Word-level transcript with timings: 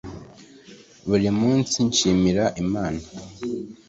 buri 1.07 1.29
munsi 1.39 1.75
nshimira 1.89 2.45
imana 2.63 3.01